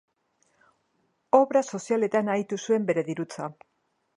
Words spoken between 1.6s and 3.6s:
sozialetan ahitu zuen bere dirutza.